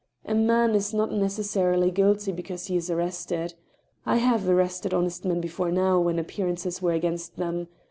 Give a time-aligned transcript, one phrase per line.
[0.25, 3.53] A man is not neces sarily guilty because he is arrested.
[4.03, 7.67] I have arrested honest men before now when appearances were against them.